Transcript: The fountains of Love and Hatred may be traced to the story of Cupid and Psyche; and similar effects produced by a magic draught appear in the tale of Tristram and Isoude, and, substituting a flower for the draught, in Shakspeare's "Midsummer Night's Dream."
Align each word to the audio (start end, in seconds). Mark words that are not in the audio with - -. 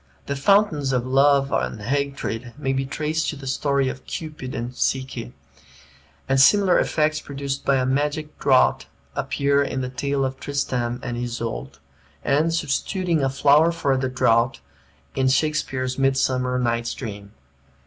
The 0.25 0.35
fountains 0.35 0.93
of 0.93 1.05
Love 1.05 1.51
and 1.51 1.79
Hatred 1.79 2.55
may 2.57 2.73
be 2.73 2.87
traced 2.87 3.29
to 3.29 3.35
the 3.35 3.45
story 3.45 3.87
of 3.87 4.07
Cupid 4.07 4.55
and 4.55 4.73
Psyche; 4.73 5.31
and 6.27 6.41
similar 6.41 6.79
effects 6.79 7.21
produced 7.21 7.63
by 7.65 7.75
a 7.75 7.85
magic 7.85 8.39
draught 8.39 8.87
appear 9.15 9.61
in 9.61 9.81
the 9.81 9.89
tale 9.89 10.25
of 10.25 10.39
Tristram 10.39 10.99
and 11.03 11.17
Isoude, 11.17 11.77
and, 12.23 12.51
substituting 12.51 13.23
a 13.23 13.29
flower 13.29 13.71
for 13.71 13.95
the 13.95 14.09
draught, 14.09 14.59
in 15.13 15.27
Shakspeare's 15.27 15.99
"Midsummer 15.99 16.57
Night's 16.57 16.95
Dream." 16.95 17.33